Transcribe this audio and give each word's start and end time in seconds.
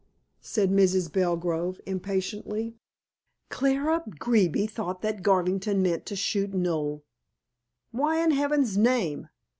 said 0.41 0.71
Mrs. 0.71 1.13
Belgrove 1.13 1.79
impatiently. 1.85 2.75
"Clara 3.49 4.01
Beeby 4.19 4.65
thought 4.65 5.03
that 5.03 5.21
Garvington 5.21 5.83
meant 5.83 6.07
to 6.07 6.15
shoot 6.15 6.55
Noel." 6.55 7.03
"Why, 7.91 8.19
in 8.23 8.31
heaven's 8.31 8.79
name! 8.79 9.29